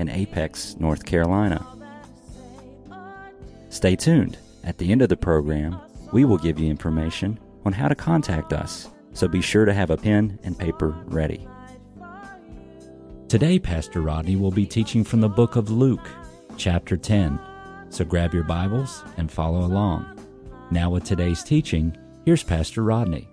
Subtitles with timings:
[0.00, 1.64] in Apex, North Carolina.
[3.68, 4.38] Stay tuned.
[4.64, 5.78] At the end of the program,
[6.12, 9.90] we will give you information on how to contact us, so be sure to have
[9.90, 11.46] a pen and paper ready.
[13.28, 16.08] Today, Pastor Rodney will be teaching from the book of Luke,
[16.56, 17.38] chapter 10.
[17.90, 20.18] So grab your Bibles and follow along.
[20.70, 23.28] Now, with today's teaching, here's Pastor Rodney.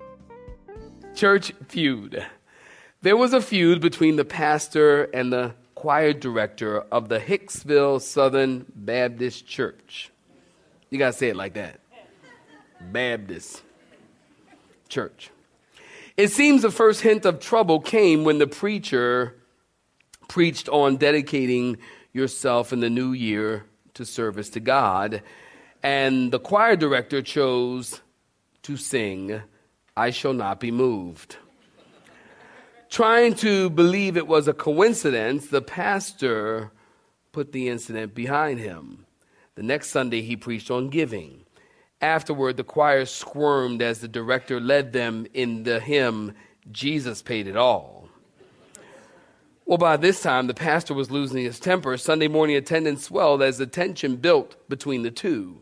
[1.16, 2.26] Church feud.
[3.02, 5.54] There was a feud between the pastor and the
[5.88, 10.12] choir director of the Hicksville Southern Baptist Church.
[10.89, 11.80] You got to say it like that
[12.81, 13.64] Baptist
[14.89, 15.30] Church.
[16.17, 19.38] It seems the first hint of trouble came when the preacher
[20.28, 21.78] preached on dedicating
[22.12, 25.23] yourself in the new year to service to God,
[25.84, 28.02] and the choir director chose
[28.64, 29.42] to sing,
[29.95, 31.38] I Shall Not Be Moved.
[32.90, 36.72] Trying to believe it was a coincidence, the pastor
[37.34, 39.06] put the incident behind him.
[39.56, 41.44] The next Sunday, he preached on giving.
[42.02, 46.34] Afterward, the choir squirmed as the director led them in the hymn,
[46.72, 48.08] Jesus Paid It All.
[49.66, 51.98] Well, by this time, the pastor was losing his temper.
[51.98, 55.60] Sunday morning attendance swelled as the tension built between the two.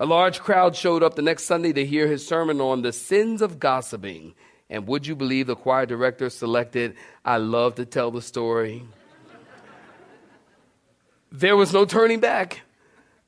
[0.00, 3.40] A large crowd showed up the next Sunday to hear his sermon on the sins
[3.40, 4.34] of gossiping
[4.70, 8.84] and would you believe the choir director selected, I love to tell the story?
[11.32, 12.62] there was no turning back.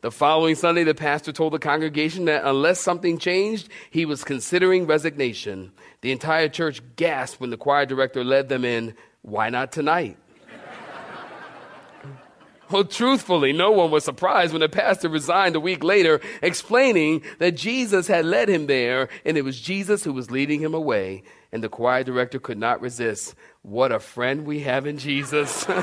[0.02, 4.86] The following Sunday, the pastor told the congregation that unless something changed, he was considering
[4.86, 5.72] resignation.
[6.02, 10.18] The entire church gasped when the choir director led them in, Why not tonight?
[12.70, 17.52] Well, truthfully, no one was surprised when the pastor resigned a week later, explaining that
[17.52, 21.22] Jesus had led him there and it was Jesus who was leading him away.
[21.52, 23.34] And the choir director could not resist.
[23.62, 25.64] What a friend we have in Jesus.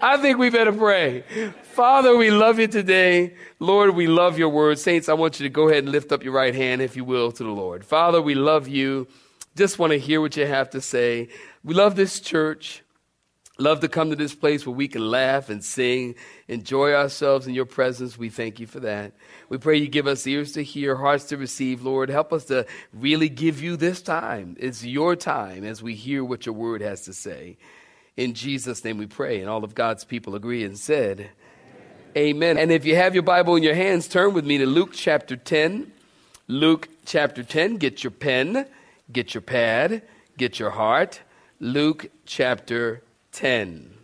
[0.00, 1.24] I think we better pray.
[1.72, 3.34] Father, we love you today.
[3.58, 4.78] Lord, we love your word.
[4.78, 7.04] Saints, I want you to go ahead and lift up your right hand, if you
[7.04, 7.84] will, to the Lord.
[7.84, 9.08] Father, we love you.
[9.56, 11.28] Just want to hear what you have to say.
[11.64, 12.82] We love this church.
[13.60, 16.14] Love to come to this place where we can laugh and sing,
[16.46, 18.16] enjoy ourselves in your presence.
[18.16, 19.14] We thank you for that.
[19.48, 22.08] We pray you give us ears to hear, hearts to receive, Lord.
[22.08, 24.56] Help us to really give you this time.
[24.60, 27.56] It's your time as we hear what your word has to say.
[28.16, 29.40] In Jesus' name we pray.
[29.40, 31.28] And all of God's people agree and said,
[32.16, 32.36] Amen.
[32.36, 32.58] Amen.
[32.58, 35.36] And if you have your Bible in your hands, turn with me to Luke chapter
[35.36, 35.90] 10.
[36.46, 37.78] Luke chapter 10.
[37.78, 38.66] Get your pen,
[39.10, 40.02] get your pad,
[40.36, 41.22] get your heart.
[41.58, 43.02] Luke chapter
[43.38, 43.94] 10.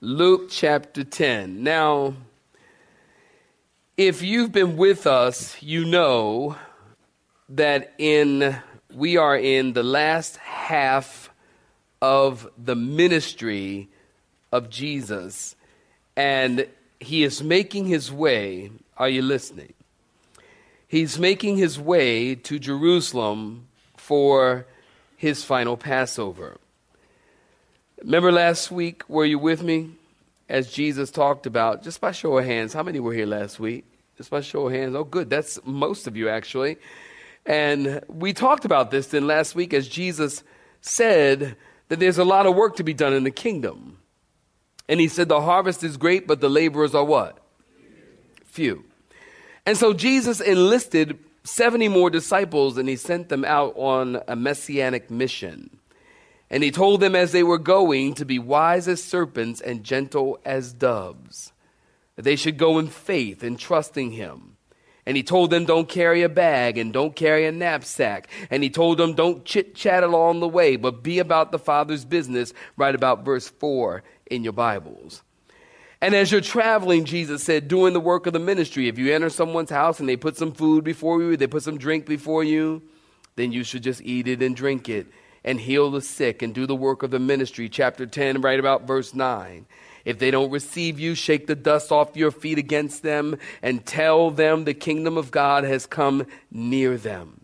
[0.00, 1.62] Luke chapter 10.
[1.62, 2.14] Now,
[3.96, 6.56] if you've been with us, you know
[7.50, 8.56] that in
[8.92, 11.30] we are in the last half
[12.00, 13.88] of the ministry
[14.50, 15.54] of Jesus
[16.16, 16.66] and
[16.98, 19.72] he is making his way, are you listening?
[20.88, 24.66] He's making his way to Jerusalem for
[25.16, 26.58] his final Passover.
[28.04, 29.90] Remember last week, were you with me?
[30.48, 33.84] As Jesus talked about, just by show of hands, how many were here last week?
[34.16, 34.96] Just by show of hands.
[34.96, 35.30] Oh, good.
[35.30, 36.78] That's most of you, actually.
[37.46, 40.42] And we talked about this then last week as Jesus
[40.80, 41.56] said
[41.88, 43.98] that there's a lot of work to be done in the kingdom.
[44.88, 47.38] And he said, The harvest is great, but the laborers are what?
[48.46, 48.84] Few.
[49.64, 55.08] And so Jesus enlisted 70 more disciples and he sent them out on a messianic
[55.08, 55.70] mission.
[56.52, 60.38] And he told them as they were going to be wise as serpents and gentle
[60.44, 61.50] as doves,
[62.14, 64.58] that they should go in faith and trusting him.
[65.06, 68.28] And he told them, don't carry a bag and don't carry a knapsack.
[68.50, 72.04] And he told them, don't chit chat along the way, but be about the Father's
[72.04, 72.52] business.
[72.76, 75.22] Right about verse 4 in your Bibles.
[76.02, 79.30] And as you're traveling, Jesus said, doing the work of the ministry, if you enter
[79.30, 82.82] someone's house and they put some food before you, they put some drink before you,
[83.36, 85.06] then you should just eat it and drink it
[85.44, 87.68] and heal the sick and do the work of the ministry.
[87.68, 89.66] Chapter 10, right about verse 9.
[90.04, 94.30] If they don't receive you, shake the dust off your feet against them and tell
[94.30, 97.40] them the kingdom of God has come near them.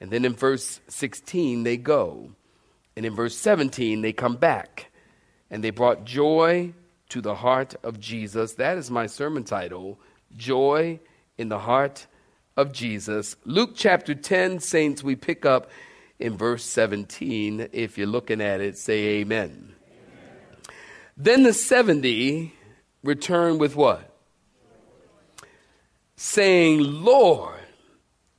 [0.00, 2.32] And then in verse 16, they go.
[2.96, 4.90] And in verse 17, they come back.
[5.50, 6.72] and they brought joy
[7.08, 8.54] to the heart of Jesus.
[8.54, 9.98] That is my sermon title
[10.36, 11.00] Joy
[11.38, 12.06] in the Heart
[12.56, 13.36] of Jesus.
[13.44, 15.70] Luke chapter 10, saints, we pick up
[16.18, 17.68] in verse 17.
[17.72, 19.74] If you're looking at it, say amen.
[19.84, 20.76] amen.
[21.16, 22.52] Then the 70
[23.02, 24.14] returned with what?
[26.16, 27.54] Saying, Lord,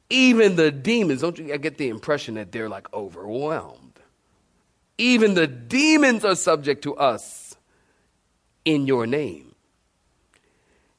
[0.10, 4.00] even the demons, don't you I get the impression that they're like overwhelmed.
[4.98, 7.56] Even the demons are subject to us
[8.66, 9.56] in your name.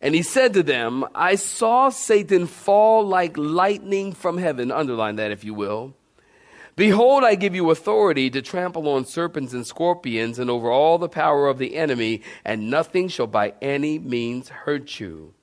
[0.00, 4.70] And he said to them, I saw Satan fall like lightning from heaven.
[4.70, 5.94] Underline that if you will.
[6.80, 11.10] Behold, I give you authority to trample on serpents and scorpions and over all the
[11.10, 15.34] power of the enemy, and nothing shall by any means hurt you.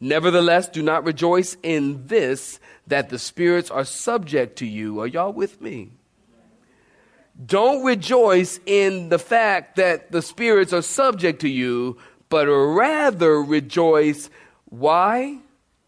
[0.00, 5.00] Nevertheless, do not rejoice in this, that the spirits are subject to you.
[5.00, 5.92] Are y'all with me?
[7.42, 11.96] Don't rejoice in the fact that the spirits are subject to you,
[12.28, 14.28] but rather rejoice.
[14.66, 15.38] Why?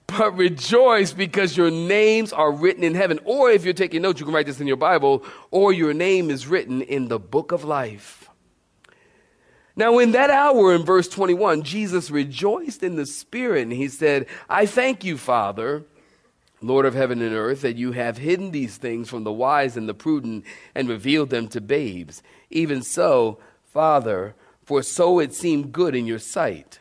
[0.08, 3.20] But rejoice because your names are written in heaven.
[3.24, 6.30] Or if you're taking notes, you can write this in your Bible, or your name
[6.30, 8.28] is written in the book of life.
[9.76, 14.26] Now, in that hour, in verse 21, Jesus rejoiced in the Spirit, and he said,
[14.48, 15.84] I thank you, Father,
[16.60, 19.88] Lord of heaven and earth, that you have hidden these things from the wise and
[19.88, 20.44] the prudent
[20.74, 22.24] and revealed them to babes.
[22.50, 24.34] Even so, Father,
[24.64, 26.80] for so it seemed good in your sight.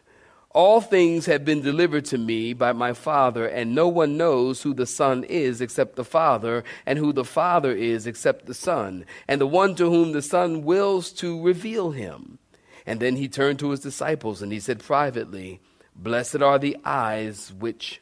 [0.58, 4.74] All things have been delivered to me by my Father, and no one knows who
[4.74, 9.40] the Son is except the Father, and who the Father is except the Son, and
[9.40, 12.40] the one to whom the Son wills to reveal him.
[12.88, 15.60] And then he turned to his disciples and he said privately,
[15.96, 18.02] Blessed are the eyes which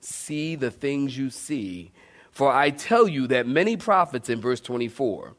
[0.00, 1.92] see the things you see.
[2.30, 5.34] For I tell you that many prophets, in verse 24,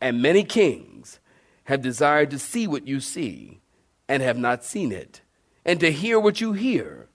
[0.00, 1.20] and many kings
[1.66, 3.60] have desired to see what you see
[4.08, 5.20] and have not seen it,
[5.64, 7.08] and to hear what you hear,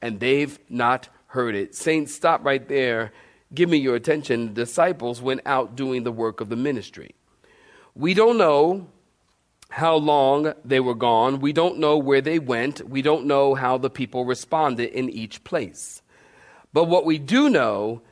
[0.00, 1.74] and they've not heard it.
[1.74, 3.12] Saints, stop right there.
[3.54, 4.48] Give me your attention.
[4.48, 7.14] The disciples went out doing the work of the ministry.
[7.94, 8.88] We don't know
[9.68, 11.40] how long they were gone.
[11.40, 12.88] We don't know where they went.
[12.88, 16.02] We don't know how the people responded in each place.
[16.72, 18.02] But what we do know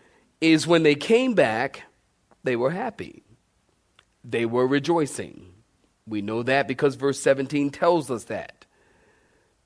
[0.41, 1.83] is when they came back,
[2.45, 3.23] they were happy.
[4.25, 5.53] They were rejoicing.
[6.07, 8.60] We know that because verse 17 tells us that.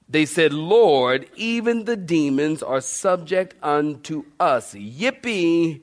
[0.09, 4.75] They said, Lord, even the demons are subject unto us.
[4.75, 5.83] Yippee!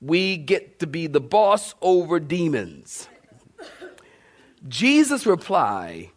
[0.00, 3.08] We get to be the boss over demons.
[4.68, 6.10] Jesus' reply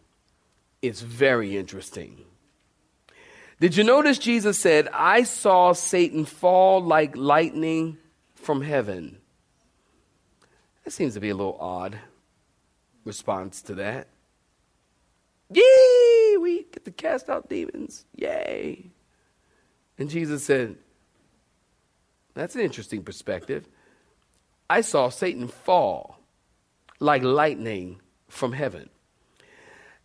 [0.82, 2.24] is very interesting.
[3.60, 7.98] Did you notice Jesus said, I saw Satan fall like lightning
[8.36, 9.18] from heaven?
[10.84, 11.98] That seems to be a little odd
[13.06, 14.08] response to that.
[16.38, 18.06] We get to cast out demons.
[18.16, 18.92] Yay.
[19.98, 20.76] And Jesus said,
[22.34, 23.68] That's an interesting perspective.
[24.70, 26.20] I saw Satan fall
[27.00, 28.90] like lightning from heaven.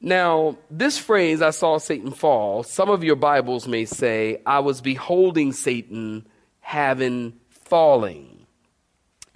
[0.00, 4.80] Now, this phrase, I saw Satan fall, some of your Bibles may say, I was
[4.80, 6.26] beholding Satan
[6.60, 8.37] having falling,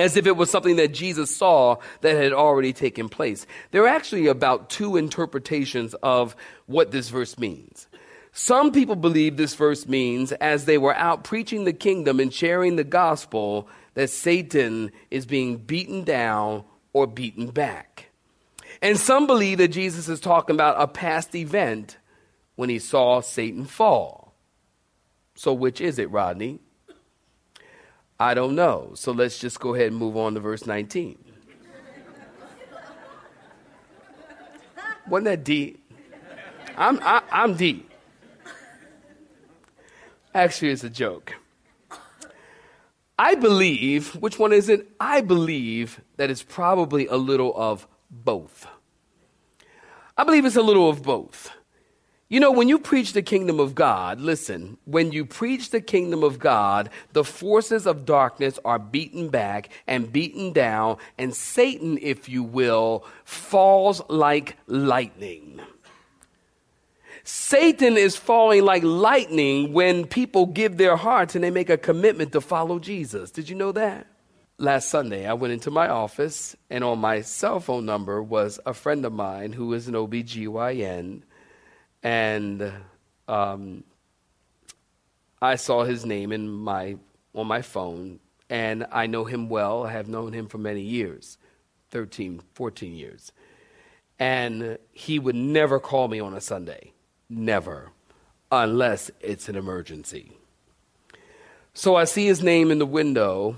[0.03, 3.47] as if it was something that Jesus saw that had already taken place.
[3.71, 6.35] There are actually about two interpretations of
[6.67, 7.87] what this verse means.
[8.32, 12.75] Some people believe this verse means as they were out preaching the kingdom and sharing
[12.75, 18.06] the gospel, that Satan is being beaten down or beaten back.
[18.81, 21.97] And some believe that Jesus is talking about a past event
[22.56, 24.35] when he saw Satan fall.
[25.37, 26.59] So, which is it, Rodney?
[28.22, 28.93] I don't know.
[28.94, 31.19] So, let's just go ahead and move on to verse 19.
[35.08, 35.84] Wasn't that deep?
[36.76, 37.91] I'm, I, am i am deep.
[40.32, 41.34] Actually, it's a joke.
[43.19, 44.88] I believe, which one is it?
[45.00, 48.69] I believe that it's probably a little of both.
[50.17, 51.50] I believe it's a little of both.
[52.32, 56.24] You know, when you preach the kingdom of God, listen, when you preach the kingdom
[56.24, 62.31] of God, the forces of darkness are beaten back and beaten down, and Satan, if
[62.31, 65.60] you will, falls like lightning.
[67.22, 72.32] Satan is falling like lightning when people give their hearts and they make a commitment
[72.32, 73.31] to follow Jesus.
[73.31, 74.06] Did you know that?
[74.62, 78.72] last Sunday, I went into my office, and on my cell phone number was a
[78.72, 81.22] friend of mine who is an OBGYN.
[82.03, 82.73] And
[83.29, 83.85] um,
[85.41, 86.97] I saw his name in my,
[87.35, 89.85] on my phone, and I know him well.
[89.85, 91.39] I have known him for many years
[91.91, 93.32] 13, 14 years.
[94.19, 96.93] And he would never call me on a Sunday.
[97.29, 97.91] Never.
[98.51, 100.32] Unless it's an emergency.
[101.75, 103.56] So I see his name in the window.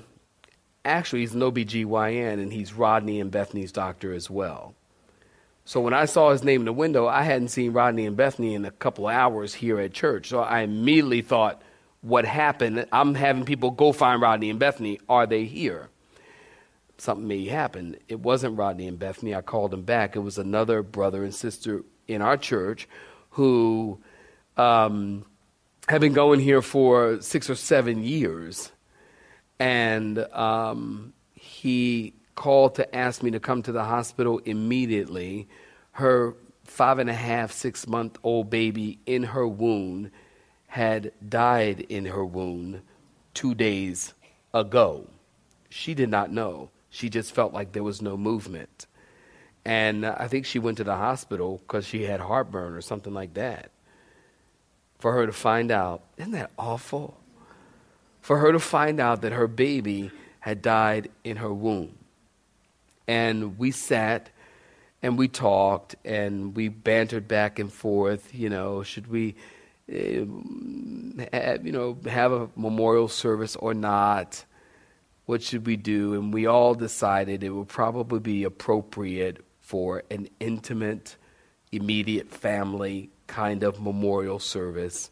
[0.85, 4.75] Actually, he's an OBGYN, and he's Rodney and Bethany's doctor as well.
[5.67, 8.55] So when I saw his name in the window, I hadn't seen Rodney and Bethany
[8.55, 10.29] in a couple of hours here at church.
[10.29, 11.63] So I immediately thought,
[12.03, 12.87] what happened?
[12.93, 15.01] I'm having people go find Rodney and Bethany.
[15.09, 15.89] Are they here?
[16.99, 17.97] Something may happen.
[18.09, 19.35] It wasn't Rodney and Bethany.
[19.35, 20.17] I called them back.
[20.17, 22.87] It was another brother and sister in our church
[23.31, 23.99] who
[24.59, 25.25] um,
[25.89, 28.71] have been going here for six or seven years.
[29.59, 35.49] And um, he called to ask me to come to the hospital immediately.
[35.93, 40.11] Her five and a half, six month old baby in her womb
[40.67, 42.83] had died in her womb
[43.33, 44.15] two days
[44.53, 45.07] ago.
[45.69, 46.71] She did not know.
[46.91, 48.87] She just felt like there was no movement.
[49.65, 53.35] And I think she went to the hospital because she had heartburn or something like
[53.35, 53.71] that.
[54.99, 57.19] For her to find out, isn't that awful?
[58.21, 60.11] For her to find out that her baby
[60.41, 61.97] had died in her womb
[63.07, 64.31] and we sat
[65.03, 68.35] and we talked and we bantered back and forth.
[68.35, 69.35] You know, should we,
[69.91, 70.25] uh,
[71.33, 74.45] have, you know, have a memorial service or not?
[75.27, 76.15] What should we do?
[76.15, 81.17] And we all decided it would probably be appropriate for an intimate,
[81.73, 85.11] immediate family kind of memorial service,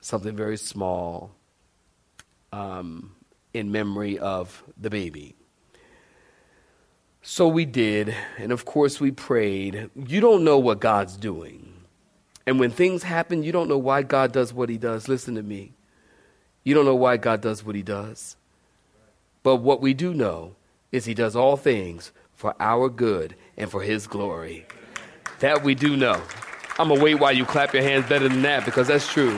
[0.00, 1.30] something very small,
[2.52, 3.14] um,
[3.54, 5.34] in memory of the baby.
[7.22, 9.90] So we did, and of course we prayed.
[9.94, 11.74] You don't know what God's doing.
[12.46, 15.08] And when things happen, you don't know why God does what he does.
[15.08, 15.72] Listen to me.
[16.64, 18.36] You don't know why God does what he does.
[19.42, 20.54] But what we do know
[20.90, 24.66] is he does all things for our good and for his glory.
[25.40, 26.22] That we do know.
[26.78, 29.36] I'm going to wait while you clap your hands better than that because that's true.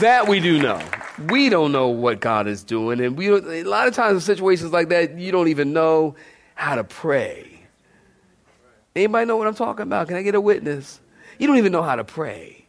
[0.00, 0.82] That we do know
[1.26, 4.72] we don't know what God is doing, and we a lot of times in situations
[4.72, 6.14] like that, you don't even know
[6.54, 7.60] how to pray.
[8.94, 10.08] Anybody know what I'm talking about?
[10.08, 11.00] Can I get a witness?
[11.38, 12.66] You don't even know how to pray.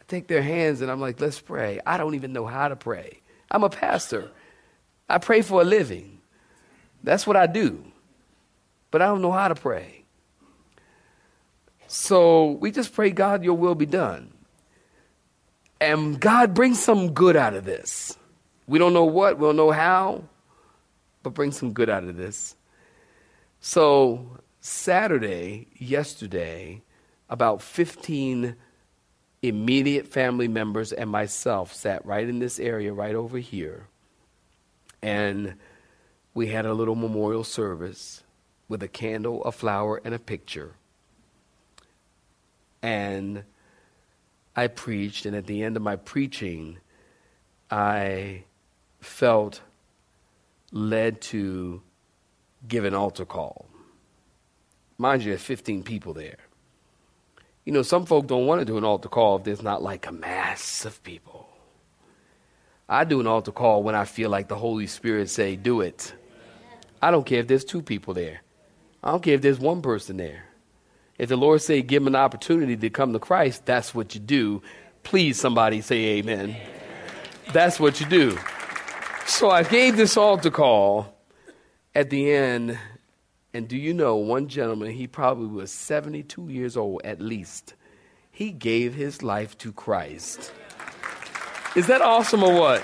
[0.00, 1.80] I take their hands and I'm like, let's pray.
[1.84, 3.20] I don't even know how to pray.
[3.50, 4.30] I'm a pastor.
[5.08, 6.20] I pray for a living.
[7.02, 7.84] That's what I do.
[8.90, 10.04] But I don't know how to pray.
[11.86, 14.32] So we just pray, God, your will be done.
[15.82, 18.16] And God brings some good out of this.
[18.68, 20.22] We don't know what, we don't know how,
[21.24, 22.54] but bring some good out of this.
[23.60, 26.82] So, Saturday, yesterday,
[27.28, 28.54] about 15
[29.42, 33.88] immediate family members and myself sat right in this area, right over here.
[35.02, 35.54] And
[36.32, 38.22] we had a little memorial service
[38.68, 40.74] with a candle, a flower, and a picture.
[42.80, 43.42] And
[44.54, 46.78] I preached, and at the end of my preaching,
[47.70, 48.44] I
[49.00, 49.60] felt
[50.70, 51.82] led to
[52.68, 53.66] give an altar call.
[54.98, 56.36] Mind you, there's 15 people there.
[57.64, 60.06] You know, some folk don't want to do an altar call if there's not like
[60.06, 61.48] a mass of people.
[62.88, 66.12] I do an altar call when I feel like the Holy Spirit say, do it.
[67.00, 68.42] I don't care if there's two people there.
[69.02, 70.44] I don't care if there's one person there.
[71.18, 74.20] If the Lord say give them an opportunity to come to Christ, that's what you
[74.20, 74.62] do.
[75.02, 76.50] Please, somebody say amen.
[76.50, 76.56] amen.
[77.52, 78.38] That's what you do.
[79.26, 81.14] So I gave this altar call
[81.94, 82.78] at the end,
[83.52, 87.74] and do you know one gentleman, he probably was 72 years old at least.
[88.30, 90.52] He gave his life to Christ.
[91.76, 92.82] Is that awesome or what?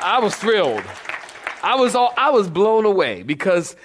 [0.00, 0.82] I was thrilled.
[1.62, 3.76] I was all, I was blown away because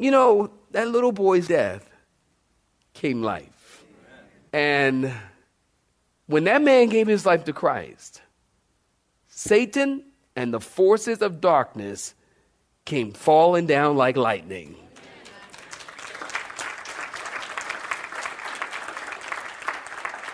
[0.00, 1.89] you know, that little boy's death
[3.00, 3.82] came life.
[4.52, 5.10] And
[6.26, 8.20] when that man gave his life to Christ,
[9.28, 10.04] Satan
[10.36, 12.14] and the forces of darkness
[12.84, 14.76] came falling down like lightning.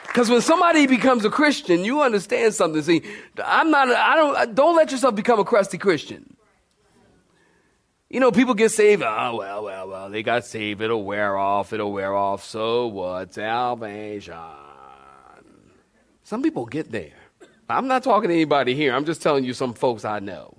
[0.09, 2.83] Because when somebody becomes a Christian, you understand something.
[2.83, 3.03] See,
[3.45, 3.91] I'm not.
[3.91, 4.55] I don't.
[4.55, 6.36] Don't let yourself become a crusty Christian.
[8.09, 9.03] You know, people get saved.
[9.03, 10.81] Oh, well, well, well, they got saved.
[10.81, 11.73] It'll wear off.
[11.73, 12.45] It'll wear off.
[12.45, 13.35] So what?
[13.35, 14.35] Salvation.
[16.23, 17.15] Some people get there.
[17.69, 18.95] I'm not talking to anybody here.
[18.95, 20.57] I'm just telling you some folks I know.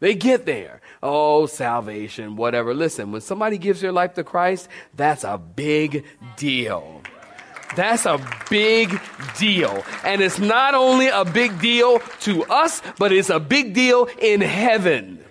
[0.00, 0.80] They get there.
[1.02, 2.74] Oh, salvation, whatever.
[2.74, 6.04] Listen, when somebody gives their life to Christ, that's a big
[6.36, 7.02] deal.
[7.76, 9.00] That's a big
[9.38, 9.84] deal.
[10.04, 14.40] And it's not only a big deal to us, but it's a big deal in
[14.40, 15.24] heaven.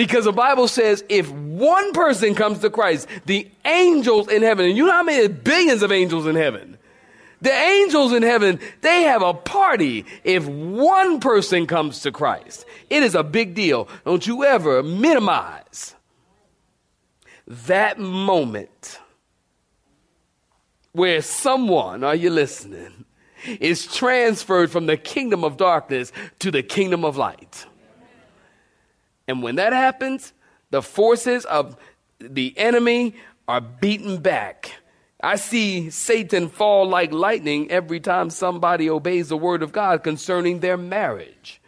[0.00, 4.74] Because the Bible says if one person comes to Christ, the angels in heaven, and
[4.74, 6.78] you know how many billions of angels in heaven?
[7.42, 12.64] The angels in heaven, they have a party if one person comes to Christ.
[12.88, 13.88] It is a big deal.
[14.06, 15.94] Don't you ever minimize
[17.46, 19.00] that moment
[20.92, 23.04] where someone, are you listening,
[23.60, 27.66] is transferred from the kingdom of darkness to the kingdom of light.
[29.30, 30.32] And when that happens,
[30.70, 31.76] the forces of
[32.18, 33.14] the enemy
[33.46, 34.72] are beaten back.
[35.22, 40.58] I see Satan fall like lightning every time somebody obeys the word of God concerning
[40.58, 41.60] their marriage.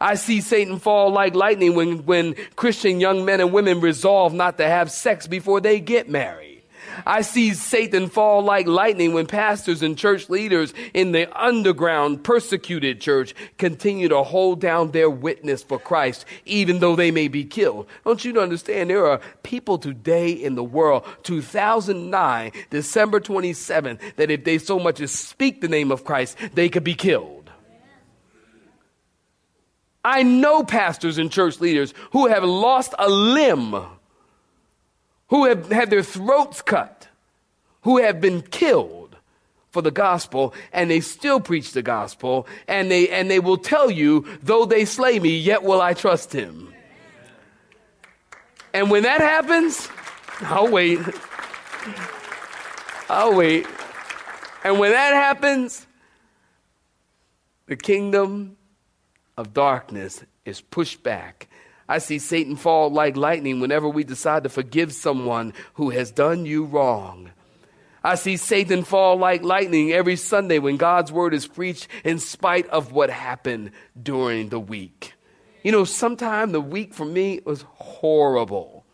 [0.00, 4.56] I see Satan fall like lightning when, when Christian young men and women resolve not
[4.56, 6.51] to have sex before they get married.
[7.06, 13.00] I see Satan fall like lightning when pastors and church leaders in the underground persecuted
[13.00, 17.86] church continue to hold down their witness for Christ, even though they may be killed.
[18.04, 18.90] Don't you understand?
[18.90, 25.00] There are people today in the world, 2009, December 27th, that if they so much
[25.00, 27.50] as speak the name of Christ, they could be killed.
[30.04, 33.76] I know pastors and church leaders who have lost a limb
[35.32, 37.08] who have had their throats cut,
[37.84, 39.16] who have been killed
[39.70, 43.90] for the gospel, and they still preach the gospel, and they, and they will tell
[43.90, 46.74] you, though they slay me, yet will I trust him.
[48.74, 49.88] And when that happens,
[50.42, 51.00] I'll wait.
[53.08, 53.66] I'll wait.
[54.64, 55.86] And when that happens,
[57.64, 58.58] the kingdom
[59.38, 61.48] of darkness is pushed back
[61.88, 66.46] I see Satan fall like lightning whenever we decide to forgive someone who has done
[66.46, 67.30] you wrong.
[68.04, 72.66] I see Satan fall like lightning every Sunday when God's word is preached in spite
[72.68, 73.70] of what happened
[74.00, 75.14] during the week.
[75.62, 78.84] You know, sometime the week for me was horrible.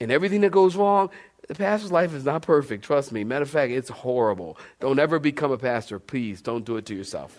[0.00, 1.10] And everything that goes wrong,
[1.46, 3.24] the pastor's life is not perfect, trust me.
[3.24, 4.56] Matter of fact, it's horrible.
[4.78, 5.98] Don't ever become a pastor.
[5.98, 7.38] Please don't do it to yourself.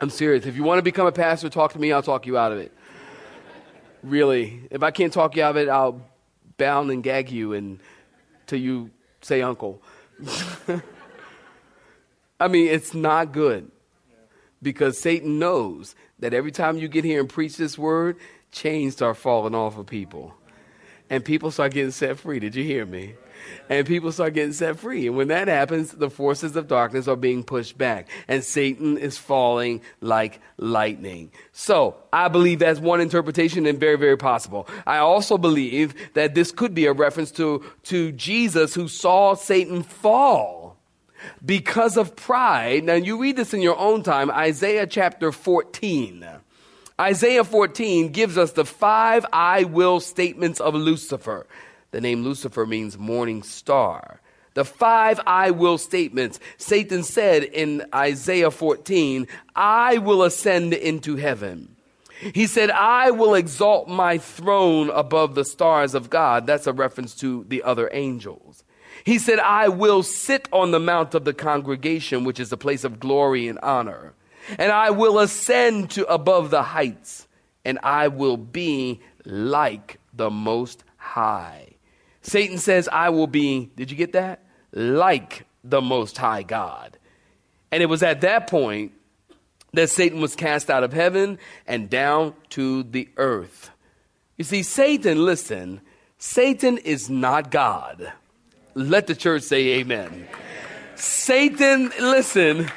[0.00, 0.46] I'm serious.
[0.46, 1.92] If you want to become a pastor, talk to me.
[1.92, 2.72] I'll talk you out of it.
[4.02, 4.62] Really.
[4.70, 6.00] If I can't talk you out of it, I'll
[6.56, 9.82] bound and gag you until you say uncle.
[12.40, 13.70] I mean, it's not good
[14.62, 18.16] because Satan knows that every time you get here and preach this word,
[18.52, 20.34] chains start falling off of people.
[21.10, 22.38] And people start getting set free.
[22.38, 23.14] Did you hear me?
[23.68, 25.06] And people start getting set free.
[25.06, 29.18] And when that happens, the forces of darkness are being pushed back, and Satan is
[29.18, 31.30] falling like lightning.
[31.52, 34.68] So, I believe that's one interpretation and very, very possible.
[34.86, 39.82] I also believe that this could be a reference to, to Jesus who saw Satan
[39.82, 40.76] fall
[41.44, 42.84] because of pride.
[42.84, 46.26] Now, you read this in your own time, Isaiah chapter 14.
[47.00, 51.46] Isaiah 14 gives us the five I will statements of Lucifer.
[51.90, 54.20] The name Lucifer means morning star.
[54.54, 56.40] The five I will statements.
[56.56, 61.76] Satan said in Isaiah 14, I will ascend into heaven.
[62.34, 66.46] He said, I will exalt my throne above the stars of God.
[66.46, 68.62] That's a reference to the other angels.
[69.04, 72.84] He said, I will sit on the mount of the congregation, which is a place
[72.84, 74.12] of glory and honor.
[74.58, 77.26] And I will ascend to above the heights,
[77.64, 81.69] and I will be like the Most High.
[82.30, 84.44] Satan says, I will be, did you get that?
[84.70, 86.96] Like the Most High God.
[87.72, 88.92] And it was at that point
[89.72, 93.70] that Satan was cast out of heaven and down to the earth.
[94.36, 95.80] You see, Satan, listen,
[96.18, 98.12] Satan is not God.
[98.76, 100.28] Let the church say amen.
[100.94, 102.70] Satan, listen,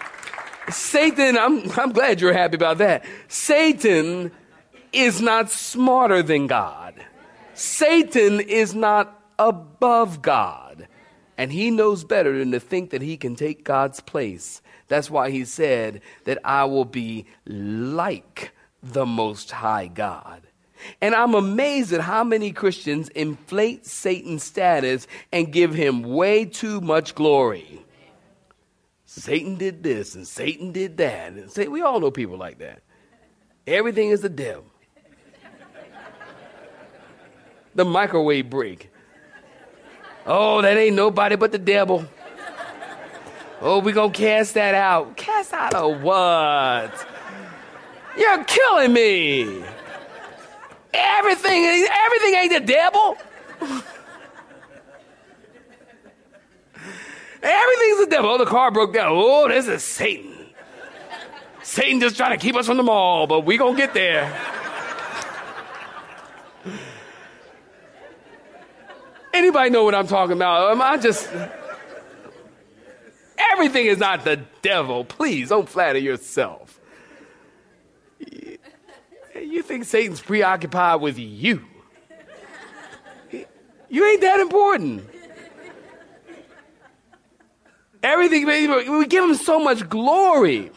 [0.72, 3.06] Satan, I'm, I'm glad you're happy about that.
[3.28, 4.32] Satan
[4.92, 6.96] is not smarter than God.
[7.54, 10.88] Satan is not above God.
[11.38, 14.62] And he knows better than to think that he can take God's place.
[14.88, 20.44] That's why he said that I will be like the Most High God.
[21.02, 26.82] And I'm amazed at how many Christians inflate Satan's status and give him way too
[26.82, 27.84] much glory.
[29.06, 31.34] Satan did this and Satan did that.
[31.34, 32.82] And say, we all know people like that.
[33.66, 34.66] Everything is the devil.
[37.76, 38.90] the microwave break.
[40.26, 42.06] Oh, that ain't nobody but the devil.
[43.62, 45.16] Oh, we gonna cast that out.
[45.18, 47.08] Cast out of what?
[48.18, 49.64] You're killing me.
[50.94, 53.18] Everything, everything ain't the devil.
[57.42, 58.30] Everything's the devil.
[58.30, 59.12] Oh, the car broke down.
[59.12, 60.32] Oh, this is Satan.
[61.62, 64.34] Satan just trying to keep us from the mall, but we gonna get there.
[69.34, 70.72] Anybody know what I'm talking about?
[70.72, 71.28] Am I just.
[73.52, 75.04] Everything is not the devil.
[75.04, 76.80] Please don't flatter yourself.
[78.20, 81.66] You think Satan's preoccupied with you.
[83.90, 85.08] You ain't that important.
[88.02, 90.72] Everything, we give him so much glory.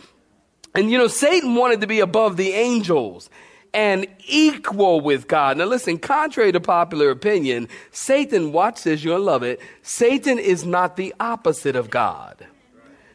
[0.75, 3.31] And you know, Satan wanted to be above the angels
[3.77, 5.59] and equal with God.
[5.59, 9.61] Now listen, contrary to popular opinion, Satan, watch this, you'll love it.
[9.83, 12.47] Satan is not the opposite of God.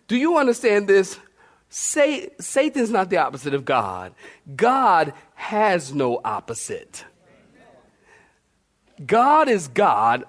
[0.07, 1.17] Do you understand this?
[1.69, 4.13] Say, Satan's not the opposite of God.
[4.55, 7.05] God has no opposite.
[9.03, 10.25] God is God.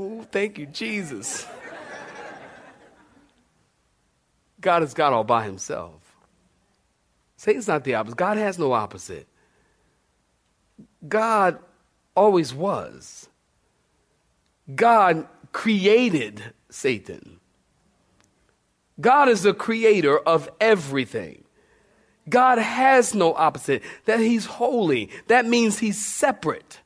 [0.00, 1.46] Ooh, thank you, Jesus.
[4.60, 6.05] God is God all by himself.
[7.36, 8.16] Satan's not the opposite.
[8.16, 9.26] God has no opposite.
[11.06, 11.58] God
[12.14, 13.28] always was.
[14.74, 17.38] God created Satan.
[19.00, 21.44] God is the creator of everything.
[22.28, 25.10] God has no opposite, that he's holy.
[25.28, 26.80] That means he's separate.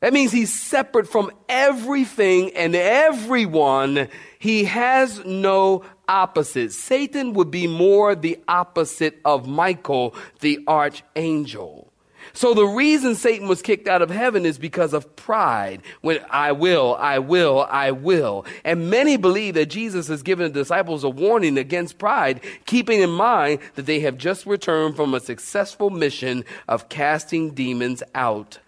[0.00, 4.08] That means he's separate from everything and everyone.
[4.38, 6.72] He has no opposite.
[6.72, 11.92] Satan would be more the opposite of Michael, the archangel.
[12.32, 15.82] So the reason Satan was kicked out of heaven is because of pride.
[16.02, 18.44] When I will, I will, I will.
[18.64, 23.10] And many believe that Jesus has given the disciples a warning against pride, keeping in
[23.10, 28.58] mind that they have just returned from a successful mission of casting demons out.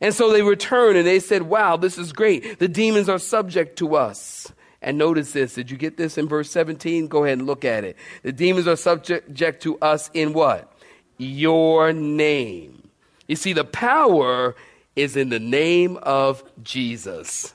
[0.00, 2.58] And so they returned and they said, wow, this is great.
[2.58, 4.52] The demons are subject to us.
[4.82, 5.54] And notice this.
[5.54, 7.06] Did you get this in verse 17?
[7.06, 7.96] Go ahead and look at it.
[8.22, 10.70] The demons are subject to us in what?
[11.18, 12.88] Your name.
[13.28, 14.56] You see, the power
[14.96, 17.54] is in the name of Jesus.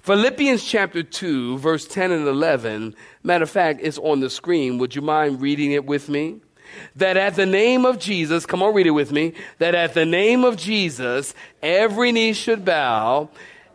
[0.00, 4.78] Philippians chapter 2, verse 10 and 11, matter of fact, it's on the screen.
[4.78, 6.40] Would you mind reading it with me?
[6.96, 9.34] That at the name of Jesus, come on, read it with me.
[9.58, 13.30] That at the name of Jesus, every knee should bow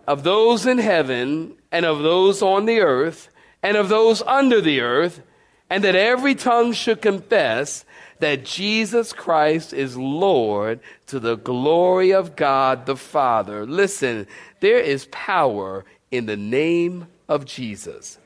[0.07, 3.29] of those in heaven and of those on the earth
[3.63, 5.21] and of those under the earth,
[5.69, 7.85] and that every tongue should confess
[8.19, 13.65] that Jesus Christ is Lord to the glory of God the Father.
[13.65, 14.27] Listen,
[14.59, 18.17] there is power in the name of Jesus.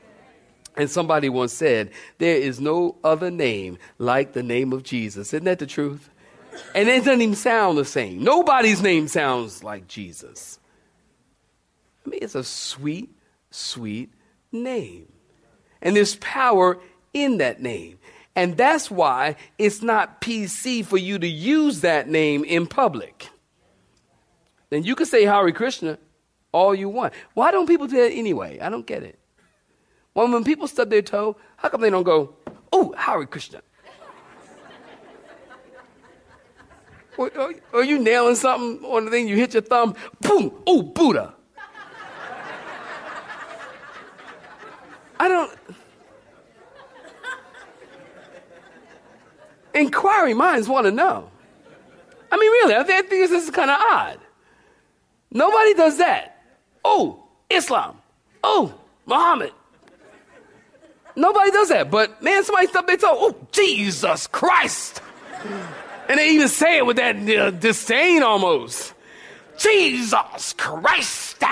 [0.76, 5.32] And somebody once said, There is no other name like the name of Jesus.
[5.32, 6.10] Isn't that the truth?
[6.74, 8.22] And it doesn't even sound the same.
[8.22, 10.58] Nobody's name sounds like Jesus.
[12.04, 13.10] I mean, it's a sweet,
[13.50, 14.12] sweet
[14.52, 15.12] name.
[15.82, 16.78] And there's power
[17.12, 17.98] in that name.
[18.34, 23.28] And that's why it's not PC for you to use that name in public.
[24.70, 25.98] Then you can say Hare Krishna
[26.52, 27.14] all you want.
[27.34, 28.58] Why don't people do that anyway?
[28.60, 29.18] I don't get it.
[30.14, 32.34] Well, when people stub their toe, how come they don't go,
[32.72, 33.62] oh, Hare Krishna?
[37.16, 40.82] or, or, or, you nailing something on the thing, you hit your thumb, boom, oh,
[40.82, 41.35] Buddha.
[45.18, 45.58] I don't.
[49.74, 51.30] Inquiring minds want to know.
[52.30, 54.18] I mean, really, I think this is kind of odd.
[55.30, 56.42] Nobody does that.
[56.84, 57.98] Oh, Islam.
[58.42, 58.74] Oh,
[59.06, 59.52] Muhammad.
[61.14, 61.90] Nobody does that.
[61.90, 63.08] But man, somebody stubbed their toe.
[63.12, 65.02] Oh, Jesus Christ.
[66.08, 68.94] And they even say it with that uh, disdain almost.
[69.58, 71.42] Jesus Christ.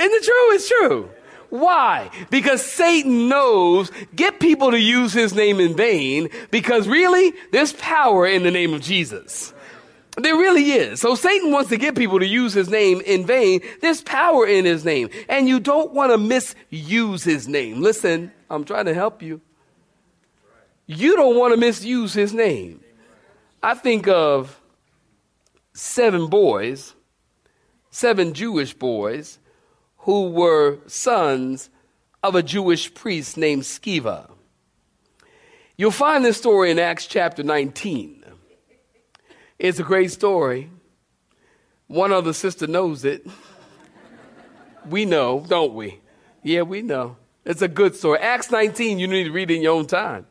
[0.00, 0.54] Isn't it true?
[0.54, 1.10] It's true.
[1.50, 2.10] Why?
[2.30, 8.26] Because Satan knows get people to use his name in vain because really there's power
[8.26, 9.52] in the name of Jesus.
[10.16, 11.00] There really is.
[11.00, 13.60] So Satan wants to get people to use his name in vain.
[13.80, 15.10] There's power in his name.
[15.28, 17.80] And you don't want to misuse his name.
[17.80, 19.40] Listen, I'm trying to help you.
[20.86, 22.80] You don't want to misuse his name.
[23.62, 24.60] I think of
[25.72, 26.94] seven boys,
[27.90, 29.38] seven Jewish boys
[30.00, 31.70] who were sons
[32.22, 34.30] of a Jewish priest named Sceva.
[35.76, 38.24] You'll find this story in Acts chapter 19.
[39.58, 40.70] It's a great story.
[41.86, 43.26] One other sister knows it.
[44.88, 46.00] We know, don't we?
[46.42, 47.16] Yeah, we know.
[47.44, 48.18] It's a good story.
[48.20, 50.26] Acts 19, you need to read it in your own time.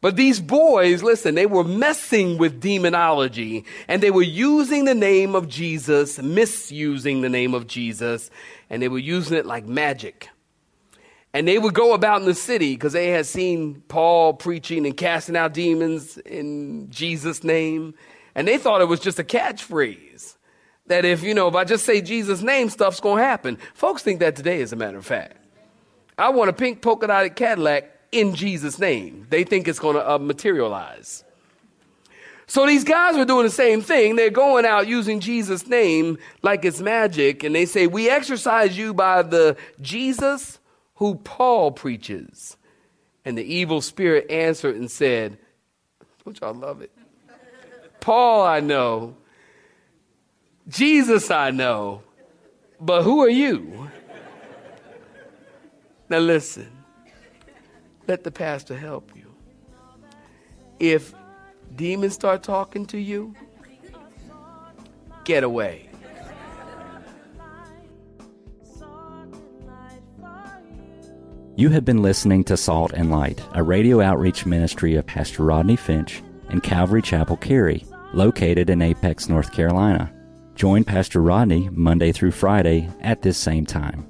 [0.00, 5.34] But these boys, listen, they were messing with demonology and they were using the name
[5.34, 8.30] of Jesus, misusing the name of Jesus,
[8.70, 10.30] and they were using it like magic.
[11.34, 14.96] And they would go about in the city because they had seen Paul preaching and
[14.96, 17.94] casting out demons in Jesus' name.
[18.34, 20.36] And they thought it was just a catchphrase.
[20.86, 23.58] That if, you know, if I just say Jesus' name, stuff's going to happen.
[23.74, 25.36] Folks think that today, as a matter of fact.
[26.18, 29.26] I want a pink polka dotted Cadillac in Jesus' name.
[29.30, 31.24] They think it's going to uh, materialize.
[32.46, 34.16] So these guys were doing the same thing.
[34.16, 38.92] They're going out using Jesus' name like it's magic, and they say, We exorcise you
[38.92, 40.58] by the Jesus
[40.96, 42.56] who Paul preaches.
[43.24, 45.38] And the evil spirit answered and said,
[46.24, 46.90] Don't y'all love it?
[48.00, 49.16] Paul, I know.
[50.68, 52.02] Jesus, I know.
[52.80, 53.90] But who are you?
[56.08, 56.68] Now listen,
[58.10, 59.32] let the pastor help you.
[60.80, 61.14] If
[61.76, 63.36] demons start talking to you,
[65.22, 65.88] get away.
[71.54, 75.76] You have been listening to Salt and Light, a radio outreach ministry of Pastor Rodney
[75.76, 80.12] Finch and Calvary Chapel Cary, located in Apex, North Carolina.
[80.56, 84.09] Join Pastor Rodney Monday through Friday at this same time.